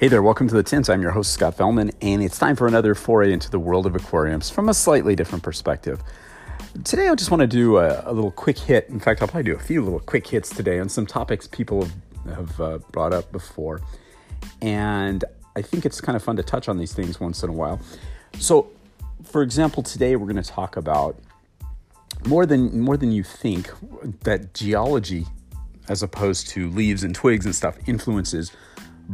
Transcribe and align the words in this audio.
Hey 0.00 0.08
there, 0.08 0.22
welcome 0.22 0.48
to 0.48 0.54
the 0.54 0.62
Tint. 0.62 0.88
I'm 0.88 1.02
your 1.02 1.10
host, 1.10 1.30
Scott 1.30 1.58
Fellman, 1.58 1.92
and 2.00 2.22
it's 2.22 2.38
time 2.38 2.56
for 2.56 2.66
another 2.66 2.94
foray 2.94 3.34
into 3.34 3.50
the 3.50 3.58
world 3.58 3.84
of 3.84 3.94
aquariums 3.94 4.48
from 4.48 4.70
a 4.70 4.72
slightly 4.72 5.14
different 5.14 5.44
perspective. 5.44 6.02
Today, 6.84 7.08
I 7.08 7.14
just 7.14 7.30
want 7.30 7.42
to 7.42 7.46
do 7.46 7.76
a, 7.76 8.02
a 8.06 8.12
little 8.14 8.30
quick 8.30 8.58
hit. 8.58 8.88
In 8.88 8.98
fact, 8.98 9.20
I'll 9.20 9.28
probably 9.28 9.52
do 9.52 9.56
a 9.56 9.60
few 9.60 9.84
little 9.84 10.00
quick 10.00 10.26
hits 10.26 10.48
today 10.48 10.80
on 10.80 10.88
some 10.88 11.04
topics 11.04 11.46
people 11.46 11.82
have, 11.82 12.34
have 12.34 12.60
uh, 12.62 12.78
brought 12.92 13.12
up 13.12 13.30
before. 13.30 13.82
And 14.62 15.22
I 15.54 15.60
think 15.60 15.84
it's 15.84 16.00
kind 16.00 16.16
of 16.16 16.22
fun 16.22 16.36
to 16.36 16.42
touch 16.42 16.66
on 16.70 16.78
these 16.78 16.94
things 16.94 17.20
once 17.20 17.42
in 17.42 17.50
a 17.50 17.52
while. 17.52 17.78
So, 18.38 18.70
for 19.22 19.42
example, 19.42 19.82
today 19.82 20.16
we're 20.16 20.32
going 20.32 20.42
to 20.42 20.50
talk 20.50 20.78
about 20.78 21.18
more 22.26 22.46
than 22.46 22.80
more 22.80 22.96
than 22.96 23.12
you 23.12 23.22
think 23.22 23.70
that 24.24 24.54
geology, 24.54 25.26
as 25.90 26.02
opposed 26.02 26.48
to 26.48 26.70
leaves 26.70 27.04
and 27.04 27.14
twigs 27.14 27.44
and 27.44 27.54
stuff, 27.54 27.76
influences 27.86 28.50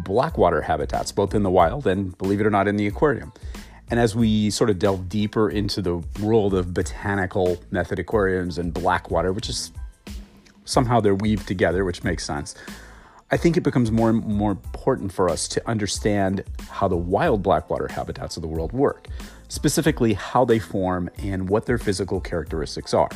blackwater 0.05 0.63
habitats, 0.63 1.13
both 1.13 1.35
in 1.35 1.43
the 1.43 1.51
wild 1.51 1.87
and, 1.87 2.17
believe 2.19 2.41
it 2.41 2.47
or 2.47 2.51
not, 2.51 2.69
in 2.69 2.77
the 2.77 2.87
aquarium. 2.87 3.33
And 3.89 4.01
as 4.01 4.17
we 4.17 4.51
sort 4.51 4.71
of 4.71 4.79
delve 4.79 5.09
deeper 5.09 5.49
into 5.49 5.81
the 5.81 6.03
world 6.21 6.55
of 6.55 6.75
botanical 6.75 7.59
method 7.71 7.99
aquariums 7.99 8.59
and 8.59 8.75
blackwater, 8.75 9.33
which 9.33 9.49
is 9.49 9.73
somehow 10.65 11.01
they're 11.01 11.15
weaved 11.15 11.47
together, 11.47 11.85
which 11.85 12.03
makes 12.03 12.25
sense, 12.25 12.55
I 13.31 13.37
think 13.37 13.57
it 13.57 13.63
becomes 13.63 13.91
more 13.91 14.11
and 14.11 14.25
more 14.25 14.53
important 14.53 15.13
for 15.13 15.29
us 15.29 15.49
to 15.49 15.69
understand 15.69 16.45
how 16.69 16.89
the 16.89 16.97
wild 16.97 17.43
blackwater 17.43 17.89
habitats 17.89 18.37
of 18.37 18.43
the 18.43 18.49
world 18.49 18.73
work, 18.73 19.09
specifically 19.49 20.15
how 20.15 20.45
they 20.45 20.59
form 20.59 21.11
and 21.19 21.49
what 21.49 21.67
their 21.67 21.79
physical 21.79 22.21
characteristics 22.21 22.95
are. 22.95 23.11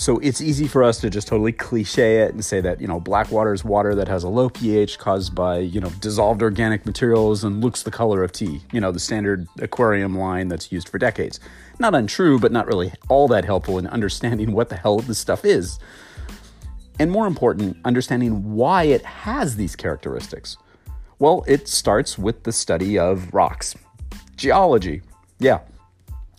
So 0.00 0.18
it's 0.18 0.40
easy 0.40 0.68
for 0.68 0.84
us 0.84 1.00
to 1.00 1.10
just 1.10 1.26
totally 1.26 1.50
cliche 1.50 2.18
it 2.18 2.32
and 2.32 2.44
say 2.44 2.60
that, 2.60 2.80
you 2.80 2.86
know, 2.86 3.00
black 3.00 3.32
water 3.32 3.52
is 3.52 3.64
water 3.64 3.96
that 3.96 4.06
has 4.06 4.22
a 4.22 4.28
low 4.28 4.48
pH 4.48 4.96
caused 4.96 5.34
by, 5.34 5.58
you 5.58 5.80
know, 5.80 5.90
dissolved 5.98 6.40
organic 6.40 6.86
materials 6.86 7.42
and 7.42 7.60
looks 7.60 7.82
the 7.82 7.90
color 7.90 8.22
of 8.22 8.30
tea, 8.30 8.60
you 8.70 8.80
know, 8.80 8.92
the 8.92 9.00
standard 9.00 9.48
aquarium 9.58 10.16
line 10.16 10.46
that's 10.46 10.70
used 10.70 10.88
for 10.88 10.98
decades. 10.98 11.40
Not 11.80 11.96
untrue, 11.96 12.38
but 12.38 12.52
not 12.52 12.68
really 12.68 12.92
all 13.08 13.26
that 13.26 13.44
helpful 13.44 13.76
in 13.76 13.88
understanding 13.88 14.52
what 14.52 14.68
the 14.68 14.76
hell 14.76 15.00
this 15.00 15.18
stuff 15.18 15.44
is. 15.44 15.80
And 17.00 17.10
more 17.10 17.26
important, 17.26 17.76
understanding 17.84 18.54
why 18.54 18.84
it 18.84 19.04
has 19.04 19.56
these 19.56 19.74
characteristics. 19.74 20.56
Well, 21.18 21.42
it 21.48 21.66
starts 21.66 22.16
with 22.16 22.44
the 22.44 22.52
study 22.52 23.00
of 23.00 23.34
rocks. 23.34 23.74
Geology. 24.36 25.02
Yeah. 25.40 25.58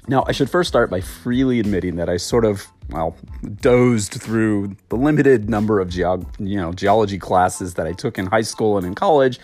Now, 0.07 0.23
I 0.27 0.31
should 0.31 0.49
first 0.49 0.69
start 0.69 0.89
by 0.89 1.01
freely 1.01 1.59
admitting 1.59 1.97
that 1.97 2.07
I 2.07 2.15
sort 2.15 2.45
of 2.45 2.65
well, 2.89 3.15
dozed 3.61 4.13
through 4.13 4.75
the 4.89 4.95
limited 4.95 5.49
number 5.49 5.79
of 5.79 5.89
geog- 5.89 6.27
you 6.39 6.57
know, 6.57 6.73
geology 6.73 7.17
classes 7.17 7.75
that 7.75 7.85
I 7.85 7.93
took 7.93 8.17
in 8.17 8.25
high 8.25 8.41
school 8.41 8.77
and 8.77 8.85
in 8.85 8.95
college. 8.95 9.39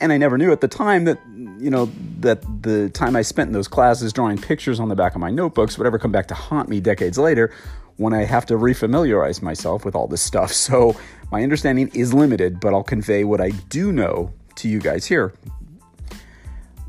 And 0.00 0.12
I 0.12 0.16
never 0.16 0.38
knew 0.38 0.52
at 0.52 0.60
the 0.60 0.68
time 0.68 1.04
that, 1.04 1.18
you 1.58 1.70
know, 1.70 1.90
that 2.20 2.42
the 2.62 2.88
time 2.90 3.16
I 3.16 3.22
spent 3.22 3.48
in 3.48 3.52
those 3.52 3.66
classes 3.66 4.12
drawing 4.12 4.38
pictures 4.38 4.78
on 4.78 4.88
the 4.88 4.94
back 4.94 5.14
of 5.14 5.20
my 5.20 5.30
notebooks 5.30 5.76
would 5.76 5.86
ever 5.86 5.98
come 5.98 6.12
back 6.12 6.28
to 6.28 6.34
haunt 6.34 6.68
me 6.68 6.80
decades 6.80 7.18
later 7.18 7.52
when 7.96 8.14
I 8.14 8.24
have 8.24 8.46
to 8.46 8.54
refamiliarize 8.54 9.42
myself 9.42 9.84
with 9.84 9.96
all 9.96 10.06
this 10.06 10.22
stuff. 10.22 10.52
So 10.68 10.96
my 11.30 11.42
understanding 11.42 11.90
is 11.94 12.14
limited, 12.14 12.60
but 12.60 12.72
I'll 12.72 12.84
convey 12.84 13.24
what 13.24 13.40
I 13.40 13.50
do 13.68 13.92
know 13.92 14.32
to 14.56 14.68
you 14.68 14.80
guys 14.80 15.04
here 15.04 15.34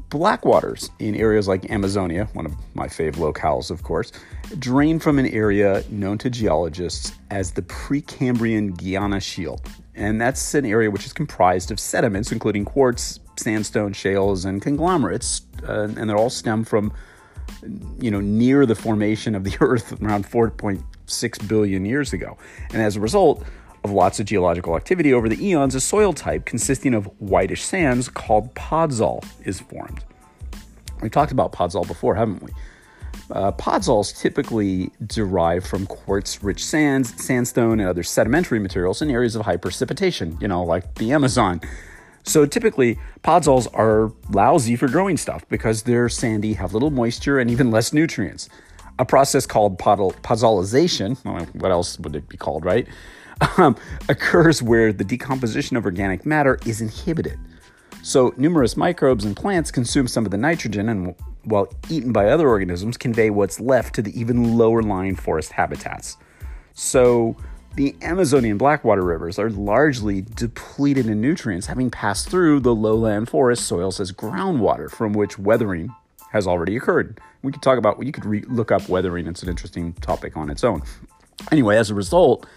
Blackwaters 0.10 0.90
in 0.98 1.16
areas 1.16 1.48
like 1.48 1.70
Amazonia, 1.70 2.28
one 2.34 2.46
of 2.46 2.54
my 2.74 2.88
fave 2.88 3.14
locales, 3.14 3.70
of 3.70 3.84
course, 3.84 4.12
drain 4.58 4.98
from 5.00 5.20
an 5.20 5.28
area 5.28 5.84
known 5.90 6.18
to 6.18 6.30
geologists 6.32 7.14
as 7.30 7.52
the 7.52 7.62
Precambrian 7.62 8.76
Guiana 8.76 9.20
Shield. 9.20 9.62
And 9.94 10.20
that's 10.20 10.56
an 10.56 10.66
area 10.66 10.90
which 10.90 11.06
is 11.06 11.14
comprised 11.14 11.70
of 11.70 11.80
sediments, 11.80 12.32
including 12.32 12.66
quartz, 12.66 13.20
sandstone, 13.38 13.94
shales, 13.94 14.46
and 14.46 14.62
conglomerates, 14.62 15.44
uh, 15.68 15.90
and 15.96 16.10
they 16.10 16.14
all 16.14 16.32
stem 16.32 16.64
from, 16.64 16.92
you 18.00 18.10
know, 18.10 18.22
near 18.22 18.66
the 18.66 18.76
formation 18.76 19.36
of 19.36 19.44
the 19.44 19.56
Earth 19.62 20.02
around 20.02 20.26
4.6 20.26 21.48
billion 21.48 21.86
years 21.86 22.14
ago. 22.14 22.38
And 22.72 22.82
as 22.82 22.96
a 22.96 23.00
result, 23.00 23.44
of 23.84 23.92
lots 23.92 24.20
of 24.20 24.26
geological 24.26 24.76
activity 24.76 25.14
over 25.14 25.30
the 25.30 25.44
eons, 25.44 25.76
a 25.76 25.80
soil 25.80 26.14
type 26.14 26.46
consisting 26.46 26.94
of 26.94 27.06
whitish 27.20 27.64
sands 27.64 28.10
called 28.10 28.54
podzol 28.56 29.26
is 29.46 29.60
formed. 29.60 30.04
We've 31.02 31.12
talked 31.12 31.32
about 31.32 31.52
podzol 31.52 31.88
before, 31.88 32.16
haven't 32.16 32.44
we? 32.44 32.52
Uh, 33.32 33.52
podzols 33.52 34.20
typically 34.20 34.92
derive 35.06 35.66
from 35.66 35.86
quartz 35.86 36.44
rich 36.44 36.66
sands, 36.66 37.24
sandstone, 37.24 37.80
and 37.80 37.88
other 37.88 38.04
sedimentary 38.04 38.60
materials 38.60 39.02
in 39.02 39.10
areas 39.10 39.36
of 39.36 39.44
high 39.44 39.58
precipitation, 39.58 40.38
you 40.42 40.48
know, 40.48 40.64
like 40.64 40.96
the 40.96 41.12
Amazon. 41.12 41.62
So 42.24 42.46
typically, 42.46 42.98
podzols 43.24 43.68
are 43.74 44.12
lousy 44.32 44.76
for 44.76 44.88
growing 44.88 45.18
stuff 45.18 45.48
because 45.48 45.84
they're 45.84 46.10
sandy, 46.10 46.54
have 46.54 46.74
little 46.74 46.92
moisture, 46.92 47.40
and 47.40 47.50
even 47.50 47.72
less 47.72 47.94
nutrients. 47.94 48.50
A 48.98 49.06
process 49.06 49.46
called 49.46 49.78
podzolization, 49.78 51.18
what 51.56 51.72
else 51.72 51.98
would 52.00 52.16
it 52.16 52.28
be 52.28 52.38
called, 52.38 52.66
right? 52.66 52.88
um, 53.58 53.76
occurs 54.10 54.62
where 54.62 54.92
the 54.92 55.04
decomposition 55.04 55.78
of 55.78 55.86
organic 55.86 56.26
matter 56.26 56.60
is 56.66 56.82
inhibited. 56.82 57.40
So, 58.10 58.34
numerous 58.38 58.76
microbes 58.76 59.24
and 59.24 59.38
plants 59.38 59.70
consume 59.70 60.08
some 60.08 60.26
of 60.26 60.32
the 60.32 60.38
nitrogen 60.38 60.90
and, 60.90 61.14
while 61.44 61.72
eaten 61.92 62.12
by 62.12 62.28
other 62.30 62.50
organisms, 62.50 62.98
convey 62.98 63.30
what's 63.30 63.60
left 63.60 63.94
to 63.94 64.02
the 64.02 64.20
even 64.20 64.58
lower 64.58 64.82
lying 64.82 65.16
forest 65.16 65.52
habitats. 65.52 66.18
So, 66.74 67.38
the 67.76 67.96
Amazonian 68.02 68.58
Blackwater 68.58 69.04
rivers 69.04 69.38
are 69.38 69.52
largely 69.52 70.24
depleted 70.24 71.06
in 71.06 71.22
nutrients, 71.22 71.68
having 71.68 71.92
passed 71.92 72.32
through 72.32 72.62
the 72.62 72.74
lowland 72.74 73.30
forest 73.30 73.68
soils 73.68 74.00
as 74.00 74.12
groundwater 74.12 74.90
from 74.90 75.14
which 75.14 75.38
weathering 75.38 75.94
has 76.32 76.48
already 76.48 76.76
occurred. 76.76 77.22
We 77.44 77.52
could 77.52 77.62
talk 77.62 77.78
about, 77.78 78.04
you 78.04 78.12
could 78.12 78.26
re- 78.26 78.44
look 78.48 78.72
up 78.72 78.90
weathering, 78.90 79.28
it's 79.28 79.44
an 79.44 79.50
interesting 79.50 79.94
topic 79.94 80.36
on 80.36 80.50
its 80.50 80.64
own. 80.64 80.82
Anyway, 81.52 81.78
as 81.78 81.92
a 81.92 81.94
result, 81.94 82.48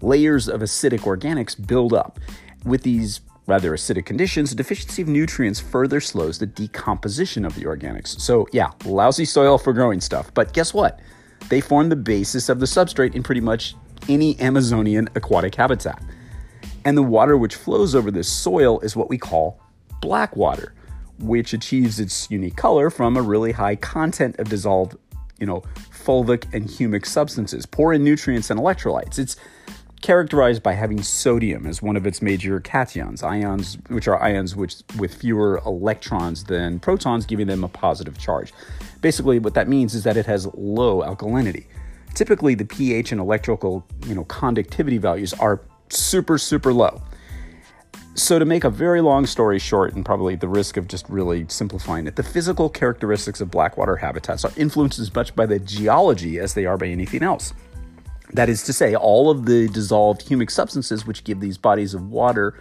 layers 0.00 0.48
of 0.48 0.62
acidic 0.62 1.02
organics 1.02 1.54
build 1.64 1.92
up. 1.92 2.18
With 2.64 2.82
these 2.82 3.20
rather 3.46 3.72
acidic 3.72 4.04
conditions, 4.06 4.54
deficiency 4.54 5.02
of 5.02 5.08
nutrients 5.08 5.60
further 5.60 6.00
slows 6.00 6.38
the 6.38 6.46
decomposition 6.46 7.44
of 7.44 7.54
the 7.54 7.62
organics. 7.62 8.20
So, 8.20 8.48
yeah, 8.52 8.70
lousy 8.84 9.24
soil 9.24 9.58
for 9.58 9.72
growing 9.72 10.00
stuff. 10.00 10.32
But 10.34 10.52
guess 10.52 10.74
what? 10.74 11.00
They 11.48 11.60
form 11.60 11.88
the 11.88 11.96
basis 11.96 12.48
of 12.48 12.58
the 12.58 12.66
substrate 12.66 13.14
in 13.14 13.22
pretty 13.22 13.40
much 13.40 13.74
any 14.08 14.38
Amazonian 14.40 15.08
aquatic 15.14 15.54
habitat. 15.54 16.02
And 16.84 16.96
the 16.96 17.02
water 17.02 17.36
which 17.36 17.54
flows 17.54 17.94
over 17.94 18.10
this 18.10 18.28
soil 18.28 18.80
is 18.80 18.96
what 18.96 19.08
we 19.08 19.18
call 19.18 19.60
black 20.00 20.36
water, 20.36 20.74
which 21.18 21.52
achieves 21.52 22.00
its 22.00 22.30
unique 22.30 22.56
color 22.56 22.90
from 22.90 23.16
a 23.16 23.22
really 23.22 23.52
high 23.52 23.76
content 23.76 24.38
of 24.38 24.48
dissolved, 24.48 24.96
you 25.38 25.46
know, 25.46 25.62
fulvic 25.90 26.52
and 26.52 26.68
humic 26.68 27.06
substances, 27.06 27.66
poor 27.66 27.92
in 27.92 28.04
nutrients 28.04 28.50
and 28.50 28.60
electrolytes. 28.60 29.18
It's 29.18 29.36
characterized 30.06 30.62
by 30.62 30.72
having 30.72 31.02
sodium 31.02 31.66
as 31.66 31.82
one 31.82 31.96
of 31.96 32.06
its 32.06 32.22
major 32.22 32.60
cations, 32.60 33.24
ions, 33.24 33.76
which 33.88 34.06
are 34.06 34.22
ions 34.22 34.54
which 34.54 34.76
with 35.00 35.12
fewer 35.12 35.60
electrons 35.66 36.44
than 36.44 36.78
protons, 36.78 37.26
giving 37.26 37.48
them 37.48 37.64
a 37.64 37.68
positive 37.68 38.16
charge. 38.16 38.52
Basically, 39.00 39.40
what 39.40 39.54
that 39.54 39.66
means 39.66 39.96
is 39.96 40.04
that 40.04 40.16
it 40.16 40.24
has 40.26 40.46
low 40.54 41.02
alkalinity. 41.02 41.66
Typically, 42.14 42.54
the 42.54 42.64
pH 42.64 43.10
and 43.10 43.20
electrical, 43.20 43.84
you 44.06 44.14
know, 44.14 44.22
conductivity 44.26 44.96
values 44.96 45.34
are 45.34 45.60
super, 45.88 46.38
super 46.38 46.72
low. 46.72 47.02
So, 48.14 48.38
to 48.38 48.44
make 48.44 48.62
a 48.62 48.70
very 48.70 49.00
long 49.00 49.26
story 49.26 49.58
short, 49.58 49.92
and 49.94 50.04
probably 50.04 50.36
the 50.36 50.46
risk 50.46 50.76
of 50.76 50.86
just 50.86 51.08
really 51.08 51.46
simplifying 51.48 52.06
it, 52.06 52.14
the 52.14 52.22
physical 52.22 52.68
characteristics 52.68 53.40
of 53.40 53.50
blackwater 53.50 53.96
habitats 53.96 54.44
are 54.44 54.52
influenced 54.56 55.00
as 55.00 55.12
much 55.12 55.34
by 55.34 55.46
the 55.46 55.58
geology 55.58 56.38
as 56.38 56.54
they 56.54 56.64
are 56.64 56.78
by 56.78 56.86
anything 56.86 57.24
else. 57.24 57.52
That 58.32 58.48
is 58.48 58.62
to 58.64 58.72
say, 58.72 58.94
all 58.94 59.30
of 59.30 59.46
the 59.46 59.68
dissolved 59.68 60.28
humic 60.28 60.50
substances 60.50 61.06
which 61.06 61.24
give 61.24 61.40
these 61.40 61.58
bodies 61.58 61.94
of 61.94 62.10
water 62.10 62.58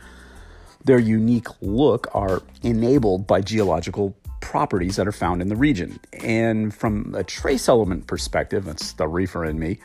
their 0.85 0.99
unique 0.99 1.47
look 1.61 2.07
are 2.13 2.43
enabled 2.61 3.25
by 3.25 3.41
geological 3.41 4.15
properties 4.39 4.95
that 4.95 5.07
are 5.07 5.11
found 5.11 5.41
in 5.41 5.49
the 5.49 5.55
region. 5.55 5.99
And 6.23 6.73
from 6.73 7.15
a 7.15 7.23
trace 7.23 7.67
element 7.67 8.05
perspective, 8.05 8.65
that's 8.65 8.93
the 8.93 9.07
reefer 9.07 9.43
in 9.45 9.57
me, 9.57 9.79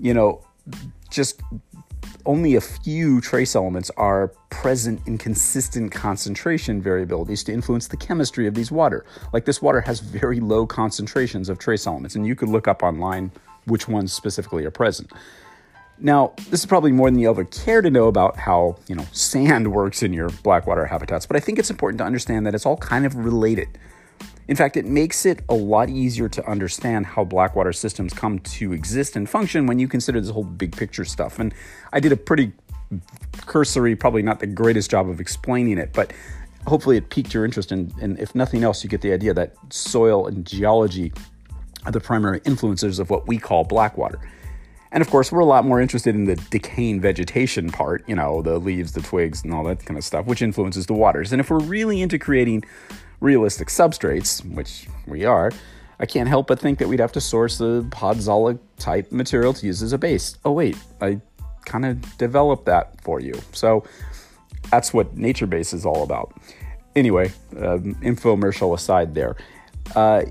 you 0.00 0.14
know, 0.14 0.42
just 1.10 1.42
only 2.24 2.56
a 2.56 2.60
few 2.60 3.20
trace 3.20 3.54
elements 3.54 3.90
are 3.96 4.28
present 4.50 5.06
in 5.06 5.18
consistent 5.18 5.92
concentration 5.92 6.82
variabilities 6.82 7.44
to 7.44 7.52
influence 7.52 7.86
the 7.88 7.96
chemistry 7.96 8.46
of 8.46 8.54
these 8.54 8.72
water. 8.72 9.04
Like 9.32 9.44
this 9.44 9.62
water 9.62 9.82
has 9.82 10.00
very 10.00 10.40
low 10.40 10.66
concentrations 10.66 11.48
of 11.48 11.58
trace 11.58 11.86
elements, 11.86 12.16
and 12.16 12.26
you 12.26 12.34
could 12.34 12.48
look 12.48 12.66
up 12.66 12.82
online 12.82 13.30
which 13.66 13.88
ones 13.88 14.12
specifically 14.12 14.64
are 14.64 14.70
present. 14.70 15.12
Now, 15.98 16.34
this 16.50 16.60
is 16.60 16.66
probably 16.66 16.92
more 16.92 17.10
than 17.10 17.18
you 17.18 17.30
ever 17.30 17.44
care 17.44 17.80
to 17.80 17.90
know 17.90 18.06
about 18.06 18.36
how, 18.36 18.76
you 18.86 18.94
know, 18.94 19.06
sand 19.12 19.72
works 19.72 20.02
in 20.02 20.12
your 20.12 20.28
blackwater 20.42 20.86
habitats, 20.86 21.26
but 21.26 21.36
I 21.36 21.40
think 21.40 21.58
it's 21.58 21.70
important 21.70 21.98
to 21.98 22.04
understand 22.04 22.46
that 22.46 22.54
it's 22.54 22.66
all 22.66 22.76
kind 22.76 23.06
of 23.06 23.16
related. 23.16 23.78
In 24.48 24.56
fact, 24.56 24.76
it 24.76 24.84
makes 24.84 25.26
it 25.26 25.40
a 25.48 25.54
lot 25.54 25.88
easier 25.88 26.28
to 26.28 26.48
understand 26.48 27.06
how 27.06 27.24
blackwater 27.24 27.72
systems 27.72 28.12
come 28.12 28.38
to 28.40 28.72
exist 28.72 29.16
and 29.16 29.28
function 29.28 29.66
when 29.66 29.78
you 29.78 29.88
consider 29.88 30.20
this 30.20 30.30
whole 30.30 30.44
big 30.44 30.76
picture 30.76 31.04
stuff. 31.04 31.40
And 31.40 31.52
I 31.92 31.98
did 31.98 32.12
a 32.12 32.16
pretty 32.16 32.52
cursory, 33.46 33.96
probably 33.96 34.22
not 34.22 34.38
the 34.38 34.46
greatest 34.46 34.90
job 34.90 35.08
of 35.08 35.20
explaining 35.20 35.78
it, 35.78 35.92
but 35.92 36.12
hopefully 36.66 36.96
it 36.96 37.10
piqued 37.10 37.34
your 37.34 37.44
interest, 37.44 37.72
and, 37.72 37.92
and 38.00 38.18
if 38.18 38.34
nothing 38.34 38.62
else, 38.62 38.84
you 38.84 38.90
get 38.90 39.00
the 39.00 39.12
idea 39.12 39.32
that 39.34 39.54
soil 39.70 40.26
and 40.26 40.46
geology 40.46 41.12
the 41.92 42.00
primary 42.00 42.40
influencers 42.40 42.98
of 42.98 43.10
what 43.10 43.26
we 43.26 43.38
call 43.38 43.64
blackwater. 43.64 44.20
And 44.92 45.02
of 45.02 45.10
course, 45.10 45.30
we're 45.30 45.40
a 45.40 45.46
lot 45.46 45.64
more 45.64 45.80
interested 45.80 46.14
in 46.14 46.24
the 46.24 46.36
decaying 46.36 47.00
vegetation 47.00 47.70
part, 47.70 48.08
you 48.08 48.14
know, 48.14 48.40
the 48.40 48.58
leaves, 48.58 48.92
the 48.92 49.02
twigs, 49.02 49.42
and 49.44 49.52
all 49.52 49.64
that 49.64 49.84
kind 49.84 49.98
of 49.98 50.04
stuff, 50.04 50.26
which 50.26 50.42
influences 50.42 50.86
the 50.86 50.94
waters. 50.94 51.32
And 51.32 51.40
if 51.40 51.50
we're 51.50 51.60
really 51.60 52.00
into 52.00 52.18
creating 52.18 52.64
realistic 53.20 53.68
substrates, 53.68 54.44
which 54.54 54.86
we 55.06 55.24
are, 55.24 55.50
I 55.98 56.06
can't 56.06 56.28
help 56.28 56.46
but 56.46 56.60
think 56.60 56.78
that 56.78 56.88
we'd 56.88 57.00
have 57.00 57.12
to 57.12 57.20
source 57.20 57.58
the 57.58 57.82
podzolic 57.90 58.58
type 58.78 59.10
material 59.10 59.52
to 59.54 59.66
use 59.66 59.82
as 59.82 59.92
a 59.92 59.98
base. 59.98 60.36
Oh, 60.44 60.52
wait, 60.52 60.76
I 61.00 61.20
kind 61.64 61.84
of 61.84 62.16
developed 62.18 62.66
that 62.66 63.00
for 63.02 63.20
you. 63.20 63.34
So 63.52 63.84
that's 64.70 64.92
what 64.92 65.16
Nature 65.16 65.46
Base 65.46 65.72
is 65.72 65.84
all 65.84 66.02
about. 66.02 66.32
Anyway, 66.94 67.32
um, 67.58 67.94
infomercial 67.96 68.74
aside 68.74 69.14
there. 69.14 69.36
Uh, 69.94 70.22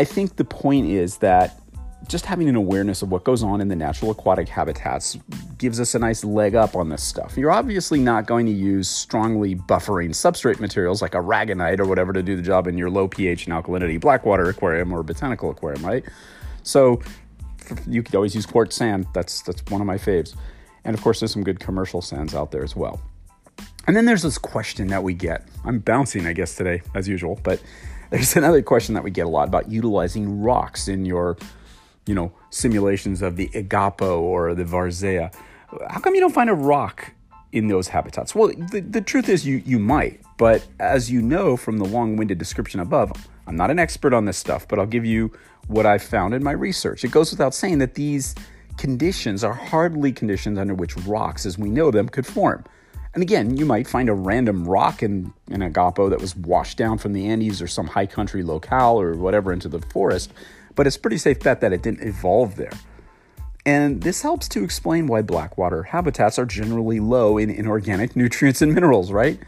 I 0.00 0.04
think 0.04 0.36
the 0.36 0.46
point 0.46 0.86
is 0.86 1.18
that 1.18 1.60
just 2.08 2.24
having 2.24 2.48
an 2.48 2.56
awareness 2.56 3.02
of 3.02 3.10
what 3.10 3.22
goes 3.22 3.42
on 3.42 3.60
in 3.60 3.68
the 3.68 3.76
natural 3.76 4.10
aquatic 4.10 4.48
habitats 4.48 5.18
gives 5.58 5.78
us 5.78 5.94
a 5.94 5.98
nice 5.98 6.24
leg 6.24 6.54
up 6.54 6.74
on 6.74 6.88
this 6.88 7.02
stuff. 7.02 7.36
You're 7.36 7.50
obviously 7.50 8.00
not 8.00 8.24
going 8.24 8.46
to 8.46 8.52
use 8.52 8.88
strongly 8.88 9.54
buffering 9.54 10.08
substrate 10.08 10.58
materials 10.58 11.02
like 11.02 11.12
aragonite 11.12 11.80
or 11.80 11.84
whatever 11.84 12.14
to 12.14 12.22
do 12.22 12.34
the 12.34 12.40
job 12.40 12.66
in 12.66 12.78
your 12.78 12.88
low 12.88 13.08
pH 13.08 13.46
and 13.46 13.52
alkalinity 13.52 14.00
blackwater 14.00 14.48
aquarium 14.48 14.90
or 14.90 15.02
botanical 15.02 15.50
aquarium, 15.50 15.84
right? 15.84 16.02
So 16.62 17.02
you 17.86 18.02
could 18.02 18.14
always 18.14 18.34
use 18.34 18.46
quartz 18.46 18.76
sand. 18.76 19.06
That's 19.12 19.42
that's 19.42 19.62
one 19.70 19.82
of 19.82 19.86
my 19.86 19.98
faves. 19.98 20.34
And 20.86 20.96
of 20.96 21.02
course, 21.02 21.20
there's 21.20 21.32
some 21.32 21.44
good 21.44 21.60
commercial 21.60 22.00
sands 22.00 22.34
out 22.34 22.52
there 22.52 22.64
as 22.64 22.74
well. 22.74 23.02
And 23.86 23.94
then 23.94 24.06
there's 24.06 24.22
this 24.22 24.38
question 24.38 24.86
that 24.88 25.02
we 25.02 25.12
get. 25.12 25.46
I'm 25.62 25.78
bouncing, 25.78 26.26
I 26.26 26.32
guess, 26.32 26.54
today, 26.54 26.80
as 26.94 27.06
usual, 27.06 27.38
but 27.42 27.60
there's 28.10 28.36
another 28.36 28.62
question 28.62 28.94
that 28.94 29.04
we 29.04 29.10
get 29.10 29.26
a 29.26 29.30
lot 29.30 29.48
about 29.48 29.70
utilizing 29.70 30.42
rocks 30.42 30.88
in 30.88 31.04
your 31.04 31.36
you 32.06 32.14
know, 32.14 32.32
simulations 32.50 33.22
of 33.22 33.36
the 33.36 33.48
Igapo 33.48 34.18
or 34.20 34.54
the 34.54 34.64
Varzea. 34.64 35.32
How 35.88 36.00
come 36.00 36.14
you 36.14 36.20
don't 36.20 36.34
find 36.34 36.50
a 36.50 36.54
rock 36.54 37.12
in 37.52 37.68
those 37.68 37.88
habitats? 37.88 38.34
Well, 38.34 38.48
the, 38.48 38.80
the 38.80 39.00
truth 39.00 39.28
is 39.28 39.46
you, 39.46 39.62
you 39.64 39.78
might, 39.78 40.20
but 40.36 40.66
as 40.80 41.10
you 41.10 41.22
know 41.22 41.56
from 41.56 41.78
the 41.78 41.84
long 41.84 42.16
winded 42.16 42.38
description 42.38 42.80
above, 42.80 43.12
I'm 43.46 43.56
not 43.56 43.70
an 43.70 43.78
expert 43.78 44.12
on 44.12 44.24
this 44.24 44.38
stuff, 44.38 44.66
but 44.66 44.78
I'll 44.78 44.86
give 44.86 45.04
you 45.04 45.30
what 45.68 45.86
I've 45.86 46.02
found 46.02 46.34
in 46.34 46.42
my 46.42 46.52
research. 46.52 47.04
It 47.04 47.12
goes 47.12 47.30
without 47.30 47.54
saying 47.54 47.78
that 47.78 47.94
these 47.94 48.34
conditions 48.76 49.44
are 49.44 49.52
hardly 49.52 50.10
conditions 50.10 50.58
under 50.58 50.74
which 50.74 50.96
rocks, 50.98 51.46
as 51.46 51.58
we 51.58 51.68
know 51.68 51.90
them, 51.90 52.08
could 52.08 52.26
form. 52.26 52.64
And 53.12 53.22
again, 53.22 53.56
you 53.56 53.66
might 53.66 53.88
find 53.88 54.08
a 54.08 54.14
random 54.14 54.68
rock 54.68 55.02
in, 55.02 55.32
in 55.48 55.60
Igapo 55.60 56.10
that 56.10 56.20
was 56.20 56.36
washed 56.36 56.78
down 56.78 56.98
from 56.98 57.12
the 57.12 57.26
Andes 57.26 57.60
or 57.60 57.66
some 57.66 57.88
high 57.88 58.06
country 58.06 58.42
locale 58.42 59.00
or 59.00 59.14
whatever 59.14 59.52
into 59.52 59.68
the 59.68 59.80
forest 59.80 60.32
but 60.74 60.86
it's 60.86 60.96
pretty 60.96 61.18
safe 61.18 61.40
bet 61.40 61.60
that 61.60 61.72
it 61.72 61.82
didn't 61.82 62.06
evolve 62.06 62.56
there. 62.56 62.72
And 63.66 64.02
this 64.02 64.22
helps 64.22 64.48
to 64.48 64.64
explain 64.64 65.06
why 65.06 65.22
blackwater 65.22 65.82
habitats 65.82 66.38
are 66.38 66.46
generally 66.46 67.00
low 67.00 67.36
in 67.36 67.50
inorganic 67.50 68.16
nutrients 68.16 68.62
and 68.62 68.74
minerals, 68.74 69.12
right? 69.12 69.38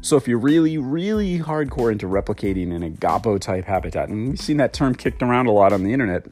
So 0.00 0.16
if 0.16 0.28
you're 0.28 0.38
really, 0.38 0.76
really 0.76 1.38
hardcore 1.38 1.92
into 1.92 2.06
replicating 2.06 2.74
an 2.74 2.96
igapo 2.96 3.40
type 3.40 3.64
habitat, 3.64 4.08
and 4.08 4.30
we've 4.30 4.40
seen 4.40 4.56
that 4.58 4.72
term 4.72 4.94
kicked 4.94 5.22
around 5.22 5.46
a 5.46 5.52
lot 5.52 5.72
on 5.72 5.84
the 5.84 5.92
internet, 5.92 6.26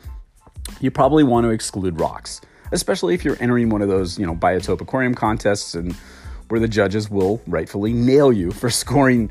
you 0.81 0.91
probably 0.91 1.23
want 1.23 1.45
to 1.45 1.51
exclude 1.51 1.99
rocks, 2.01 2.41
especially 2.73 3.15
if 3.15 3.25
you're 3.25 3.39
entering 3.41 3.71
one 3.71 3.81
of 3.81 3.89
those, 3.89 4.19
you 4.19 4.27
know, 4.27 4.35
biotope 4.35 4.81
aquarium 4.81 5.15
contests 5.15 5.75
and 5.75 5.97
where 6.53 6.61
the 6.61 6.69
judges 6.69 7.09
will 7.09 7.41
rightfully 7.47 7.95
nail 7.95 8.31
you 8.31 8.53
for 8.53 8.69
scoring 8.83 9.31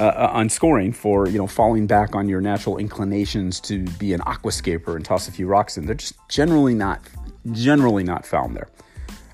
uh, 0.00 0.02
uh, 0.02 0.30
on 0.32 0.48
scoring 0.48 0.92
for 0.92 1.28
you 1.28 1.38
know 1.38 1.46
falling 1.46 1.86
back 1.86 2.16
on 2.16 2.28
your 2.28 2.40
natural 2.40 2.76
inclinations 2.76 3.60
to 3.60 3.84
be 4.00 4.12
an 4.12 4.18
aquascaper 4.22 4.96
and 4.96 5.04
toss 5.04 5.28
a 5.28 5.32
few 5.32 5.46
rocks 5.46 5.78
in. 5.78 5.86
They're 5.86 5.94
just 5.94 6.16
generally 6.28 6.74
not 6.74 7.00
generally 7.52 8.02
not 8.02 8.26
found 8.26 8.56
there. 8.56 8.66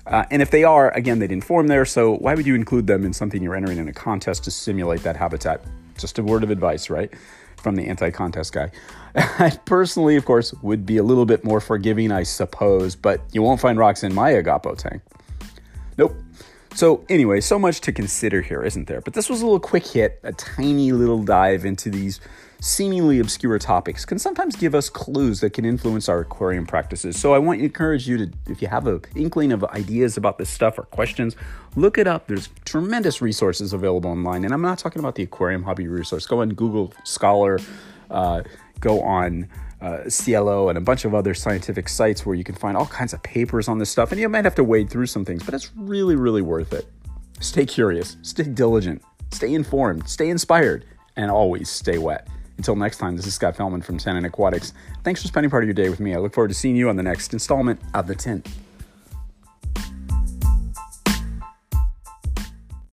Uh, 0.05 0.25
and 0.29 0.43
if 0.43 0.51
they 0.51 0.63
are, 0.63 0.91
again, 0.91 1.17
they 1.17 1.25
didn't 1.25 1.43
form 1.43 1.65
there, 1.65 1.85
so 1.85 2.17
why 2.17 2.35
would 2.35 2.45
you 2.45 2.53
include 2.53 2.85
them 2.85 3.03
in 3.03 3.13
something 3.13 3.41
you're 3.41 3.55
entering 3.55 3.79
in 3.79 3.87
a 3.87 3.93
contest 3.93 4.43
to 4.43 4.51
simulate 4.51 5.01
that 5.01 5.15
habitat? 5.15 5.65
Just 5.97 6.19
a 6.19 6.23
word 6.23 6.43
of 6.43 6.51
advice, 6.51 6.91
right? 6.91 7.11
From 7.57 7.75
the 7.75 7.87
anti 7.87 8.11
contest 8.11 8.53
guy. 8.53 8.69
I 9.15 9.57
personally, 9.65 10.17
of 10.17 10.25
course, 10.25 10.53
would 10.61 10.85
be 10.85 10.97
a 10.97 11.03
little 11.03 11.25
bit 11.25 11.43
more 11.43 11.59
forgiving, 11.59 12.11
I 12.11 12.21
suppose, 12.21 12.95
but 12.95 13.21
you 13.31 13.41
won't 13.41 13.59
find 13.59 13.79
rocks 13.79 14.03
in 14.03 14.13
my 14.13 14.33
Igapo 14.33 14.77
tank. 14.77 15.01
Nope. 15.97 16.13
So, 16.75 17.05
anyway, 17.07 17.39
so 17.41 17.59
much 17.59 17.81
to 17.81 17.91
consider 17.91 18.41
here, 18.41 18.63
isn't 18.63 18.87
there? 18.87 19.01
But 19.01 19.13
this 19.13 19.29
was 19.29 19.41
a 19.41 19.45
little 19.45 19.59
quick 19.59 19.85
hit, 19.85 20.19
a 20.23 20.33
tiny 20.33 20.91
little 20.91 21.23
dive 21.23 21.65
into 21.65 21.89
these 21.89 22.19
seemingly 22.63 23.19
obscure 23.19 23.59
topics 23.59 24.05
can 24.05 24.17
sometimes 24.17 24.55
give 24.55 24.73
us 24.73 24.89
clues 24.89 25.41
that 25.41 25.51
can 25.51 25.65
influence 25.65 26.07
our 26.07 26.21
aquarium 26.21 26.65
practices. 26.65 27.19
So 27.19 27.33
I 27.33 27.37
want 27.37 27.59
to 27.59 27.65
encourage 27.65 28.07
you 28.07 28.17
to, 28.17 28.31
if 28.47 28.61
you 28.61 28.69
have 28.69 28.87
an 28.87 29.01
inkling 29.15 29.51
of 29.51 29.65
ideas 29.65 30.15
about 30.15 30.37
this 30.37 30.49
stuff 30.49 30.79
or 30.79 30.83
questions, 30.83 31.35
look 31.75 31.97
it 31.97 32.07
up. 32.07 32.27
There's 32.27 32.47
tremendous 32.63 33.21
resources 33.21 33.73
available 33.73 34.09
online. 34.09 34.45
And 34.45 34.53
I'm 34.53 34.61
not 34.61 34.79
talking 34.79 35.01
about 35.01 35.15
the 35.15 35.23
aquarium 35.23 35.63
hobby 35.63 35.89
resource. 35.89 36.25
Go 36.25 36.39
on 36.39 36.49
Google 36.53 36.93
Scholar, 37.03 37.59
uh, 38.09 38.43
go 38.83 39.01
on 39.01 39.47
uh, 39.81 40.03
SciELO 40.05 40.69
and 40.69 40.77
a 40.77 40.81
bunch 40.81 41.05
of 41.05 41.15
other 41.15 41.33
scientific 41.33 41.89
sites 41.89 42.25
where 42.25 42.35
you 42.35 42.43
can 42.43 42.55
find 42.55 42.77
all 42.77 42.85
kinds 42.85 43.13
of 43.13 43.23
papers 43.23 43.67
on 43.67 43.79
this 43.79 43.89
stuff. 43.89 44.11
And 44.11 44.19
you 44.21 44.29
might 44.29 44.45
have 44.45 44.55
to 44.55 44.63
wade 44.63 44.89
through 44.89 45.07
some 45.07 45.25
things, 45.25 45.43
but 45.43 45.53
it's 45.53 45.71
really, 45.75 46.15
really 46.15 46.41
worth 46.41 46.73
it. 46.73 46.85
Stay 47.39 47.65
curious, 47.65 48.17
stay 48.21 48.43
diligent, 48.43 49.01
stay 49.31 49.53
informed, 49.53 50.07
stay 50.07 50.29
inspired, 50.29 50.85
and 51.15 51.31
always 51.31 51.69
stay 51.69 51.97
wet. 51.97 52.27
Until 52.57 52.75
next 52.75 52.97
time, 52.97 53.17
this 53.17 53.25
is 53.25 53.33
Scott 53.33 53.55
Fellman 53.55 53.83
from 53.83 53.97
Tannin 53.97 54.25
Aquatics. 54.25 54.73
Thanks 55.03 55.21
for 55.21 55.27
spending 55.27 55.49
part 55.49 55.63
of 55.63 55.67
your 55.67 55.73
day 55.73 55.89
with 55.89 55.99
me. 55.99 56.13
I 56.13 56.19
look 56.19 56.33
forward 56.33 56.49
to 56.49 56.53
seeing 56.53 56.75
you 56.75 56.87
on 56.89 56.95
the 56.95 57.03
next 57.03 57.33
installment 57.33 57.81
of 57.93 58.07
The 58.07 58.15
Tint. 58.15 58.47